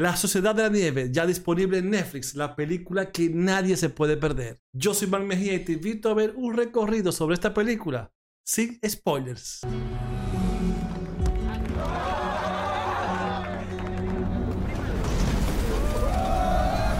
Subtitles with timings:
[0.00, 4.16] La Sociedad de la Nieve, ya disponible en Netflix, la película que nadie se puede
[4.16, 4.58] perder.
[4.72, 8.10] Yo soy Mar Mejía y te invito a ver un recorrido sobre esta película,
[8.42, 9.60] sin spoilers.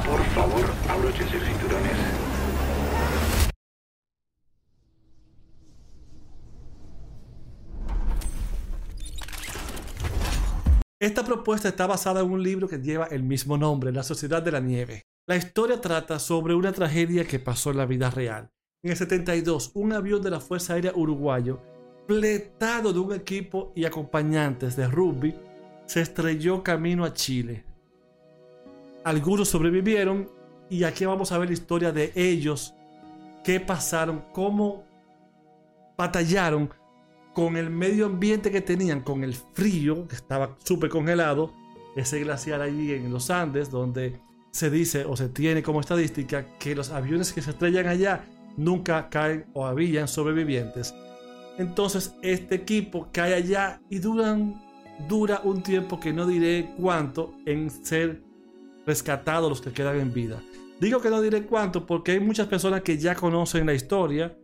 [0.04, 0.66] Por favor,
[1.26, 2.09] cinturones.
[11.00, 14.52] Esta propuesta está basada en un libro que lleva el mismo nombre, La Sociedad de
[14.52, 15.06] la Nieve.
[15.26, 18.50] La historia trata sobre una tragedia que pasó en la vida real.
[18.82, 21.62] En el 72, un avión de la Fuerza Aérea Uruguayo,
[22.06, 25.34] pletado de un equipo y acompañantes de rugby,
[25.86, 27.64] se estrelló camino a Chile.
[29.02, 30.30] Algunos sobrevivieron
[30.68, 32.74] y aquí vamos a ver la historia de ellos,
[33.42, 34.84] qué pasaron, cómo
[35.96, 36.68] batallaron
[37.34, 41.52] con el medio ambiente que tenían, con el frío, que estaba súper congelado,
[41.96, 44.20] ese glaciar allí en los Andes, donde
[44.50, 48.24] se dice o se tiene como estadística que los aviones que se estrellan allá
[48.56, 50.94] nunca caen o habían sobrevivientes.
[51.58, 54.60] Entonces este equipo cae allá y duran,
[55.08, 58.22] dura un tiempo que no diré cuánto en ser
[58.86, 60.42] rescatados los que quedan en vida.
[60.80, 64.36] Digo que no diré cuánto porque hay muchas personas que ya conocen la historia,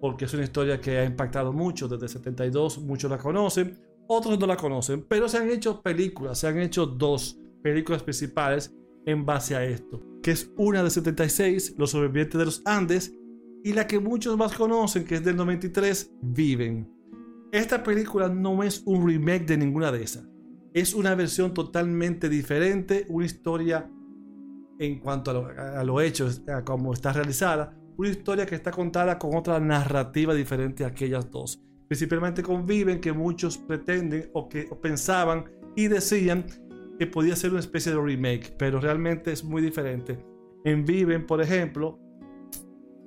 [0.00, 4.38] porque es una historia que ha impactado mucho desde el 72, muchos la conocen, otros
[4.38, 8.74] no la conocen, pero se han hecho películas, se han hecho dos películas principales
[9.06, 13.14] en base a esto, que es una de 76, Los sobrevivientes de los Andes,
[13.62, 16.90] y la que muchos más conocen, que es del 93, Viven.
[17.52, 20.26] Esta película no es un remake de ninguna de esas.
[20.72, 23.90] Es una versión totalmente diferente, una historia
[24.78, 28.70] en cuanto a lo, a lo hecho, a cómo está realizada, una historia que está
[28.70, 31.62] contada con otra narrativa diferente a aquellas dos.
[31.86, 35.44] Principalmente con Viven, que muchos pretenden o que pensaban
[35.76, 36.46] y decían
[36.98, 40.18] que podía ser una especie de remake, pero realmente es muy diferente.
[40.64, 41.98] En Viven, por ejemplo,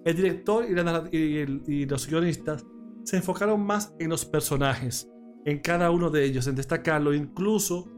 [0.05, 2.63] el director y, la, y, el, y los guionistas
[3.03, 5.09] se enfocaron más en los personajes,
[5.46, 7.90] en cada uno de ellos, en destacarlo, incluso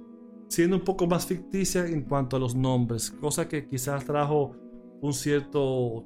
[0.48, 4.56] siendo un poco más ficticia en cuanto a los nombres, cosa que quizás trajo
[5.02, 6.06] un cierto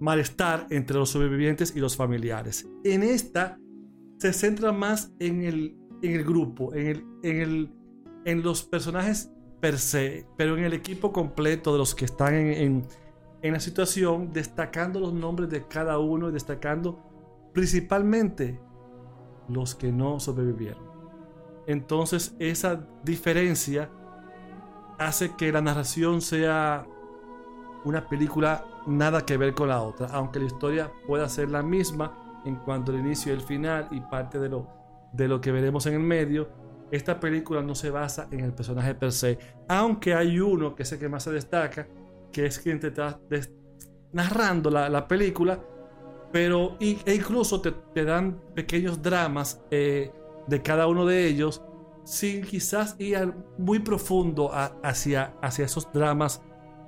[0.00, 2.68] malestar entre los sobrevivientes y los familiares.
[2.84, 3.58] En esta
[4.18, 7.72] se centra más en el, en el grupo, en, el, en, el,
[8.24, 12.52] en los personajes per se, pero en el equipo completo de los que están en,
[12.52, 12.86] en,
[13.42, 17.00] en la situación, destacando los nombres de cada uno y destacando
[17.52, 18.60] principalmente
[19.48, 20.88] los que no sobrevivieron.
[21.66, 23.90] Entonces esa diferencia
[24.98, 26.86] hace que la narración sea
[27.84, 32.40] una película nada que ver con la otra, aunque la historia pueda ser la misma
[32.44, 34.66] en cuanto al inicio y el final y parte de lo,
[35.12, 36.48] de lo que veremos en el medio,
[36.90, 39.38] esta película no se basa en el personaje per se,
[39.68, 41.86] aunque hay uno que es el que más se destaca,
[42.32, 43.20] que es quien te está
[44.12, 45.60] narrando la, la película,
[46.32, 50.10] pero e incluso te, te dan pequeños dramas eh,
[50.46, 51.62] de cada uno de ellos,
[52.04, 54.50] sin quizás ir muy profundo
[54.82, 56.40] hacia, hacia esos dramas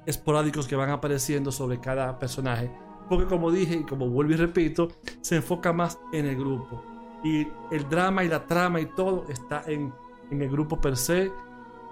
[0.06, 2.70] esporádicos que van apareciendo sobre cada personaje.
[3.08, 4.88] Porque como dije y como vuelvo y repito,
[5.20, 6.82] se enfoca más en el grupo.
[7.24, 9.92] Y el drama y la trama y todo está en,
[10.30, 11.30] en el grupo per se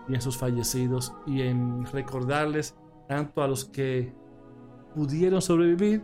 [0.09, 2.75] y en sus fallecidos y en recordarles
[3.09, 4.13] tanto a los que
[4.95, 6.03] pudieron sobrevivir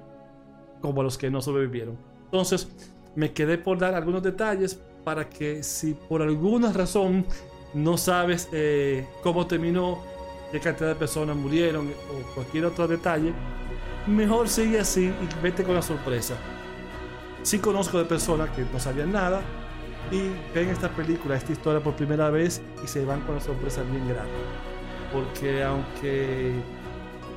[0.80, 1.96] como a los que no sobrevivieron.
[2.24, 2.68] Entonces,
[3.14, 7.24] me quedé por dar algunos detalles para que si por alguna razón
[7.74, 9.98] no sabes eh, cómo terminó
[10.54, 13.32] qué cantidad de personas murieron o cualquier otro detalle,
[14.06, 16.36] mejor sigue así y vete con la sorpresa.
[17.42, 19.42] Sí conozco de personas que no sabían nada
[20.12, 23.82] y ven esta película, esta historia por primera vez y se van con la sorpresa
[23.82, 24.30] bien grande.
[25.12, 26.52] Porque aunque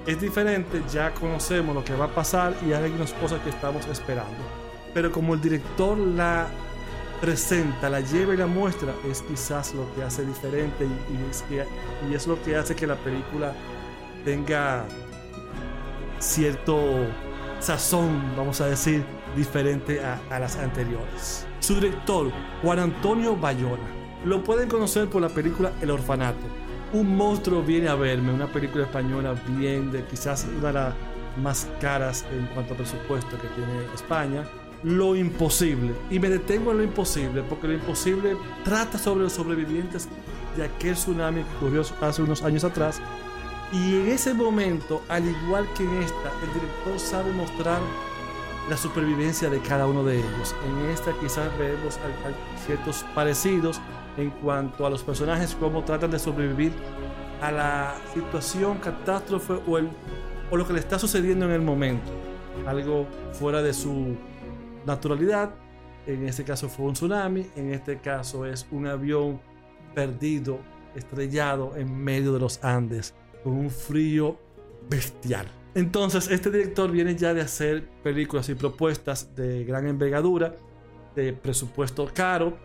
[0.05, 3.88] es diferente, ya conocemos lo que va a pasar y hay algunas cosas que estamos
[3.88, 4.38] esperando.
[4.94, 6.49] Pero como el director la
[7.22, 11.41] presenta, la lleva y la muestra, es quizás lo que hace diferente y, y, es,
[11.44, 11.66] que,
[12.09, 13.53] y es, lo que hace que la película
[14.23, 14.85] tenga
[16.19, 17.05] cierto
[17.59, 19.03] sazón, vamos a decir,
[19.35, 21.46] diferente a, a las anteriores.
[21.59, 22.31] Su director,
[22.61, 23.87] Juan Antonio Bayona,
[24.25, 26.46] lo pueden conocer por la película El Orfanato.
[26.93, 30.93] Un monstruo viene a verme, una película española bien de quizás una de las
[31.41, 34.43] más caras en cuanto a presupuesto que tiene España
[34.84, 35.94] lo imposible.
[36.09, 40.08] Y me detengo en lo imposible, porque lo imposible trata sobre los sobrevivientes
[40.56, 43.02] de aquel tsunami que ocurrió hace unos años atrás.
[43.72, 47.79] Y en ese momento, al igual que en esta, el director sabe mostrar
[48.70, 50.56] la supervivencia de cada uno de ellos.
[50.66, 51.97] En esta quizás vemos
[52.66, 53.80] ciertos parecidos
[54.18, 56.73] en cuanto a los personajes, cómo tratan de sobrevivir
[57.41, 59.90] a la situación, catástrofe o, el,
[60.50, 62.09] o lo que le está sucediendo en el momento.
[62.66, 64.18] Algo fuera de su
[64.87, 65.53] naturalidad.
[66.07, 69.39] En este caso fue un tsunami, en este caso es un avión
[69.93, 70.59] perdido,
[70.95, 73.13] estrellado en medio de los Andes,
[73.43, 74.39] con un frío
[74.89, 75.47] bestial.
[75.75, 80.55] Entonces, este director viene ya de hacer películas y propuestas de gran envergadura,
[81.16, 82.57] de presupuesto caro,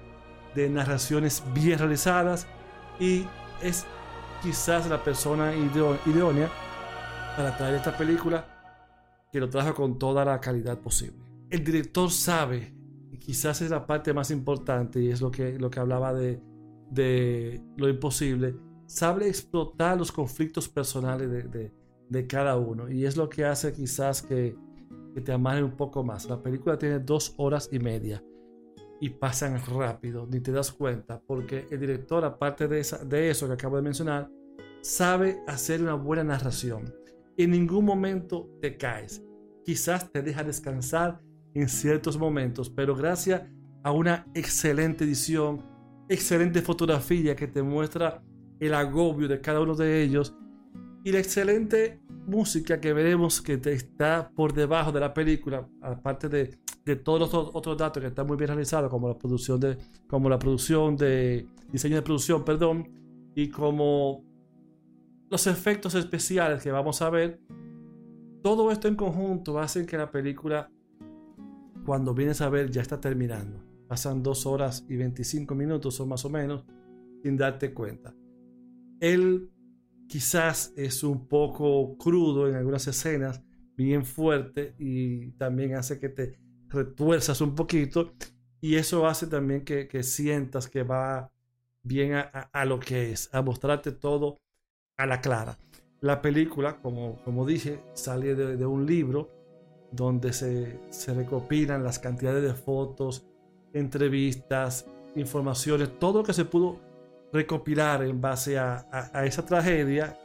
[0.54, 2.46] de narraciones bien realizadas
[3.00, 3.26] y
[3.62, 3.84] es
[4.42, 6.50] quizás la persona idónea
[7.36, 8.46] para traer esta película
[9.32, 11.31] que lo trajo con toda la calidad posible.
[11.52, 12.74] El director sabe,
[13.10, 16.40] y quizás es la parte más importante y es lo que, lo que hablaba de,
[16.90, 18.56] de lo imposible,
[18.86, 21.70] sabe explotar los conflictos personales de,
[22.08, 24.56] de, cada uno y es lo que hace quizás que,
[25.14, 26.24] que te amarre un poco más.
[26.24, 28.24] La película tiene dos horas y media
[28.98, 33.52] y pasan rápido, ni te das cuenta, porque el director, aparte de, de eso que
[33.52, 34.30] acabo de mencionar,
[34.80, 36.94] sabe hacer una buena narración.
[37.36, 39.22] En ningún momento te caes.
[39.66, 41.20] Quizás te deja descansar
[41.54, 43.42] en ciertos momentos, pero gracias
[43.82, 45.62] a una excelente edición,
[46.08, 48.22] excelente fotografía que te muestra
[48.60, 50.34] el agobio de cada uno de ellos
[51.04, 56.28] y la excelente música que veremos que te está por debajo de la película, aparte
[56.28, 59.78] de de todos los otros datos que están muy bien realizados, como la producción de,
[60.08, 62.88] como la producción de diseño de producción, perdón,
[63.34, 64.24] y como
[65.30, 67.40] los efectos especiales que vamos a ver,
[68.42, 70.70] todo esto en conjunto hace que la película,
[71.84, 73.62] cuando vienes a ver, ya está terminando.
[73.88, 76.64] Pasan dos horas y 25 minutos o más o menos
[77.22, 78.14] sin darte cuenta.
[79.00, 79.50] Él
[80.08, 83.42] quizás es un poco crudo en algunas escenas,
[83.76, 86.38] bien fuerte y también hace que te
[86.68, 88.12] retuerzas un poquito
[88.60, 91.32] y eso hace también que, sientas que va
[91.82, 94.38] bien a, lo que es, a mostrarte todo
[94.96, 95.58] a la clara.
[96.00, 99.30] La película, como, como dije, sale de, un libro
[99.92, 103.26] donde se, se, recopilan las cantidades de fotos,
[103.72, 106.80] entrevistas, informaciones, todo lo que se pudo
[107.32, 108.86] recopilar en base a,
[109.24, 110.18] esa tragedia,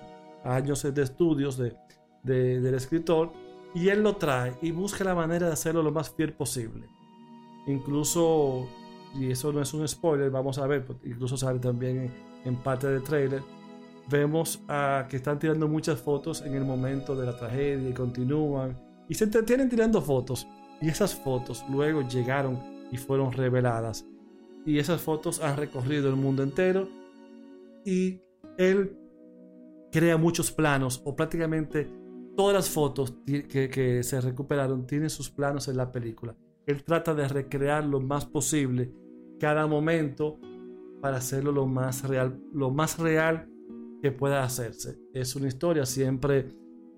[0.44, 1.76] años de estudios de,
[2.24, 3.32] del escritor
[3.74, 6.88] y él lo trae y busca la manera de hacerlo lo más fiel posible.
[7.68, 8.68] Incluso,
[9.16, 12.12] y eso no es un spoiler, vamos a ver, incluso sale también
[12.44, 13.44] en, parte del trailer,
[14.10, 18.78] vemos a que están tirando muchas fotos en el momento de la tragedia y continúan
[19.10, 20.48] y se entretienen tirando fotos.
[20.82, 22.60] Y esas fotos luego llegaron
[22.92, 24.06] y fueron reveladas.
[24.66, 26.88] Y esas fotos han recorrido el mundo entero
[27.86, 28.22] y
[28.58, 28.98] él
[29.92, 31.90] crea muchos planos o prácticamente
[32.36, 36.36] todas las fotos que, se recuperaron tienen sus planos en la película.
[36.66, 38.94] Él trata de recrear lo más posible
[39.40, 40.40] cada momento
[41.02, 43.50] para hacerlo lo más real, lo más real
[44.02, 45.00] que pueda hacerse.
[45.14, 46.50] Es una historia, siempre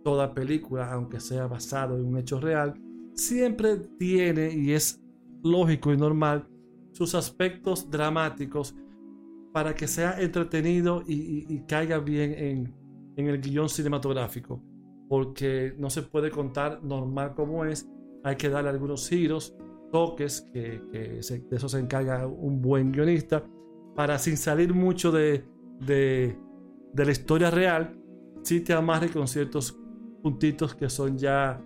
[0.03, 2.73] toda película, aunque sea basado en un hecho real,
[3.13, 5.01] siempre tiene y es
[5.43, 6.47] lógico y normal
[6.91, 8.75] sus aspectos dramáticos
[9.53, 12.73] para que sea entretenido y, caiga bien en,
[13.15, 14.61] en el guion cinematográfico
[15.09, 17.89] porque no se puede contar normal como es.
[18.23, 19.55] Hay que darle algunos giros,
[19.91, 23.43] toques, que, de eso se encarga un buen guionista,
[23.95, 25.43] para sin salir mucho de,
[25.79, 26.37] de,
[26.93, 27.99] la historia real,
[28.43, 29.77] sí te amarre con ciertos
[30.21, 31.61] puntitos que son ya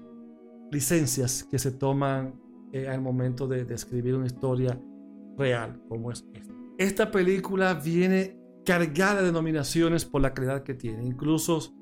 [0.71, 2.33] licencias que se toman
[2.71, 4.79] eh, al momento de, de, escribir una historia
[5.37, 6.53] real como es esta.
[6.77, 11.05] Esta película viene cargada de nominaciones por la calidad que tiene.
[11.05, 11.73] Incluso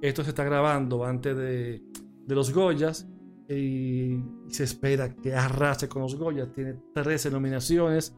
[0.00, 1.82] esto se está grabando antes de,
[2.26, 3.08] los Goyas
[3.48, 6.52] y se espera que arrase con los Goyas.
[6.52, 8.16] Tiene 13 nominaciones,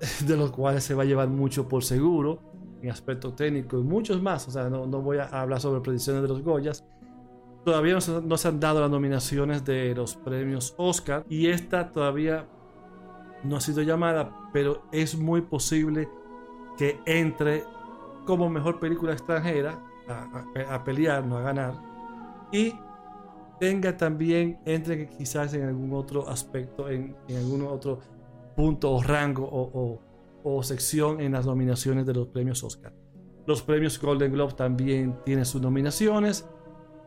[0.26, 2.40] de los cuales se va a llevar mucho por seguro
[2.80, 4.48] en aspecto técnico y muchos más.
[4.48, 6.84] O sea, no, voy a hablar sobre predicciones de los Goyas.
[7.64, 12.46] Todavía no se, han dado las nominaciones de los premios Oscar y esta todavía
[13.44, 16.08] no ha sido llamada, pero es muy posible
[16.76, 17.64] que entre
[18.26, 19.78] como mejor película extranjera
[20.08, 21.74] a, pelear, no a ganar.
[22.50, 22.74] Y
[23.58, 28.00] tenga también, entre quizás en algún otro aspecto, en, algún otro
[28.56, 30.00] punto o rango o,
[30.42, 32.92] o, sección en las nominaciones de los premios Oscar.
[33.46, 36.46] Los premios Golden Globe también tienen sus nominaciones.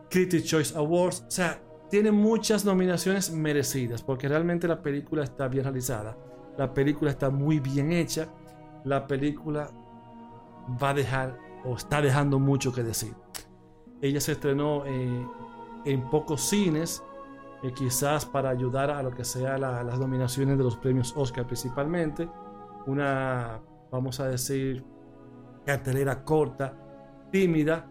[0.10, 5.64] Critics Choice Awards, o sea, tiene muchas nominaciones merecidas porque realmente la película está bien
[5.64, 6.18] realizada.
[6.58, 8.28] La película está muy bien hecha.
[8.84, 9.70] La película
[10.82, 13.14] va a dejar o está dejando mucho que decir.
[14.02, 15.28] Ella se estrenó eh,
[15.86, 17.04] en pocos cines,
[17.64, 22.30] eh, quizás para ayudar a lo que sea las nominaciones de los premios Oscar principalmente.
[22.88, 24.84] Una, vamos a decir,
[25.66, 26.74] cartelera corta
[27.32, 27.90] tímida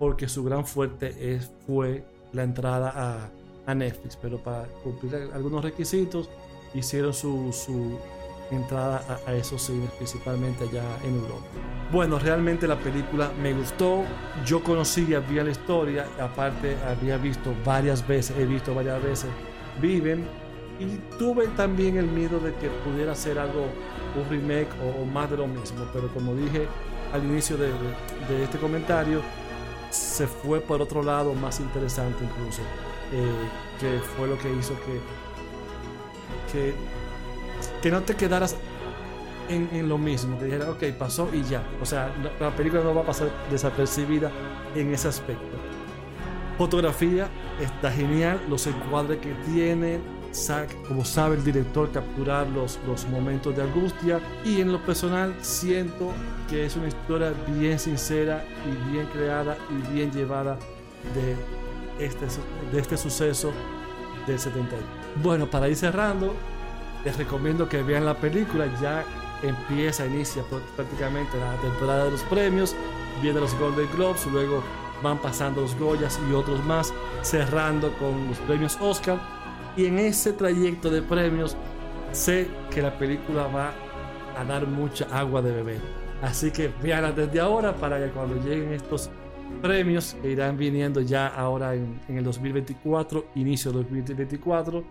[0.00, 2.02] porque su gran fuerte es, fue
[2.32, 6.30] la entrada a, a Netflix, pero para cumplir algunos requisitos
[6.72, 7.98] hicieron su, su
[8.50, 11.46] entrada a, a, esos cines, principalmente allá en Europa.
[11.92, 14.04] Bueno, realmente la película me gustó,
[14.46, 19.30] yo conocía bien la historia, aparte había visto varias veces, he visto varias veces
[19.82, 20.24] Viven,
[20.78, 23.66] y tuve también el miedo de que pudiera ser algo,
[24.16, 26.66] un remake o, o más de lo mismo, pero como dije
[27.12, 29.20] al inicio de, de, de este comentario,
[29.90, 32.62] se fue por otro lado más interesante incluso,
[33.12, 33.48] eh,
[33.80, 35.00] que fue lo que hizo que,
[36.52, 36.74] que,
[37.82, 38.56] que no te quedaras
[39.48, 41.64] en, lo mismo, que dijera, ok, pasó y ya.
[41.82, 44.30] O sea, la, la película no va a pasar desapercibida
[44.76, 45.56] en ese aspecto.
[46.56, 47.28] Fotografía
[47.60, 49.98] está genial, los encuadres que tiene,
[50.86, 54.20] como sabe el director capturar los, los momentos de angustia.
[54.44, 56.12] Y en lo personal siento
[56.48, 60.58] que es una historia bien sincera y bien creada y bien llevada
[61.14, 62.26] de este,
[62.72, 63.52] de este suceso
[64.26, 64.82] del 71.
[65.22, 66.34] Bueno, para ir cerrando,
[67.04, 69.04] les recomiendo que vean la película, ya
[69.42, 70.42] empieza, inicia
[70.76, 72.76] prácticamente la temporada de los premios,
[73.22, 74.62] viene los Golden Globes, luego
[75.02, 79.18] van pasando los Goyas y otros más, cerrando con los premios Oscar
[79.76, 81.56] y en ese trayecto de premios
[82.12, 83.72] sé que la película va
[84.36, 85.80] a dar mucha agua de beber.
[86.22, 89.10] Así que véanla desde ahora para que cuando lleguen estos
[89.62, 94.84] premios que irán viniendo ya ahora en, en el 2024, inicio del 2024,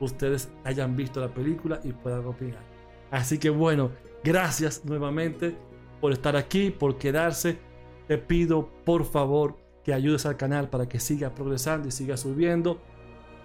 [0.00, 2.62] ustedes hayan visto la película y puedan opinar.
[3.10, 3.90] Así que bueno,
[4.22, 5.56] gracias nuevamente
[6.00, 7.58] por estar aquí, por quedarse.
[8.06, 12.80] Te pido por favor que ayudes al canal para que siga progresando y siga subiendo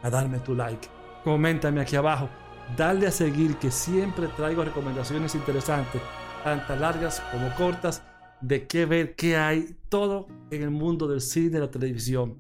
[0.03, 0.88] a darme tu like.
[1.24, 2.29] Coméntame aquí abajo.
[2.77, 6.01] Dale a seguir que siempre traigo recomendaciones interesantes,
[6.43, 8.03] tanto largas como cortas,
[8.41, 12.38] de qué ver, qué hay, todo en el mundo del cine la televisión.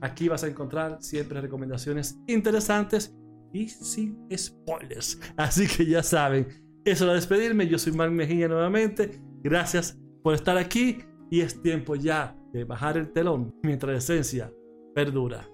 [0.00, 3.14] Aquí vas a encontrar siempre recomendaciones interesantes
[3.52, 5.18] y sin spoilers.
[5.36, 6.48] Así que ya saben,
[6.84, 7.66] eso es despedirme.
[7.66, 9.20] Yo soy Mark Mejía nuevamente.
[9.42, 10.98] Gracias por estar aquí
[11.30, 14.52] y es tiempo ya de bajar el telón mientras la esencia
[14.94, 15.48] perdura.